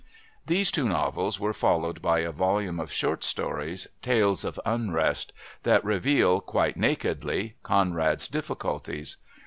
These 0.47 0.71
two 0.71 0.89
novels 0.89 1.39
were 1.39 1.53
followed 1.53 2.01
by 2.01 2.21
a 2.21 2.31
volume 2.31 2.79
of 2.79 2.91
short 2.91 3.23
stories, 3.23 3.87
Tales 4.01 4.43
of 4.43 4.59
Unrest, 4.65 5.31
that 5.61 5.85
reveal, 5.85 6.41
quite 6.41 6.75
nakedly, 6.75 7.53
Conrad's 7.61 8.27
difficulties. 8.27 9.17